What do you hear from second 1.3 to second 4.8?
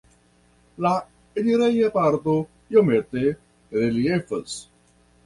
enireja parto iomete reliefas.